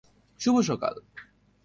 [0.39, 0.95] শুভ সকাল!